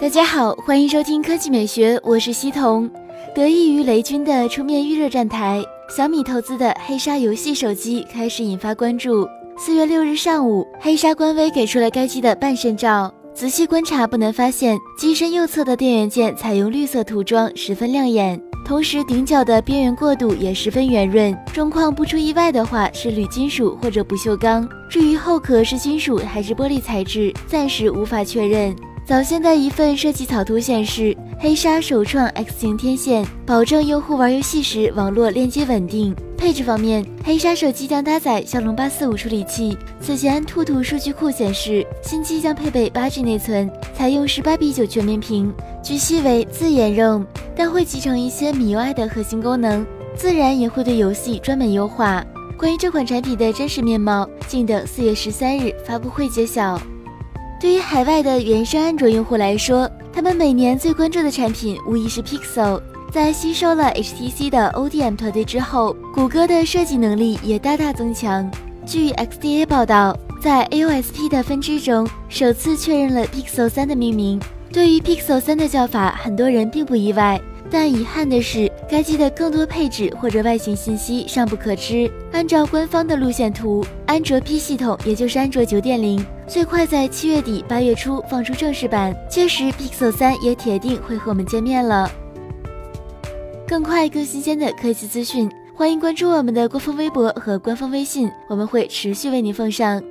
[0.00, 2.90] 大家好，欢迎收听科技美学，我是西彤。
[3.32, 9.26] 得益于雷军的出面预热站台，小米投资的黑鲨游戏手机开始引发关注。
[9.56, 18.38] 四月六日上午，黑鲨官微给出了该机的半身照，仔细观察不难发现，机身右侧的电源键采用绿色涂装，十分亮眼。
[18.66, 21.36] 同时，顶角的边缘过渡也十分圆润。
[21.52, 24.68] 状况不出意外的话，是铝金属或者不锈钢。
[24.90, 28.74] 至于后壳是金属还是玻璃材质，暂时无法确认。
[29.06, 36.16] 早先的一份设计草图显示，黑鲨首创 X 型天线，保证用户玩游戏时网络连接稳定。
[36.38, 39.76] 配置方面，黑鲨手机将搭载骁龙八四五处理器。
[40.00, 45.52] 此前，兔兔数据库显示，新机将配备八 G 内存，采用十八比九全面屏，
[45.82, 49.86] 据悉为自研 ROM，但会集成一些米 UI 的核心功能，
[50.16, 52.24] 自然也会对游戏专门优化。
[52.56, 56.80] 关于这款产品的真实面貌，静等四月十三日发布会揭晓。
[57.64, 62.78] 对于海外的原生安卓用户来说，他们每年最关注的产品无疑是 Pixel。
[63.10, 68.50] 在吸收了 HTC 的 ODM 团队之后，谷歌的设计能力也大大增强。
[68.84, 74.38] 据 XDA 报道，在 AOSP 的分支中，首次确认了 Pixel 3的命名。
[74.70, 77.40] 对于 Pixel 3的叫法，很多人并不意外。
[77.70, 82.12] 但遗憾的是，该机的更多配置或者外形信息尚不可知。
[82.30, 92.10] 按照官方的路线图，安卓 P 系统，也就是安卓9.0，最快在七月底八月初放出正式版，届时 Pixel 三也铁定会和我们见面了。
[93.66, 100.02] 更快更新鲜的科技资讯，欢迎关注我们的官方微博和官方微信，我们会持续为您奉上。